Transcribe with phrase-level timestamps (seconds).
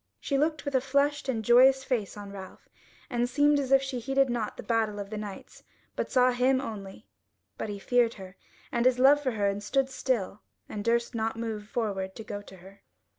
[0.19, 2.67] She looked with a flushed and joyous face on Ralph,
[3.07, 5.61] and seemed as if she heeded nought the battle of the knights,
[5.95, 7.05] but saw him only:
[7.55, 8.35] but he feared her,
[8.71, 12.41] and his love for her and stood still, and durst not move forward to go
[12.41, 12.81] to her.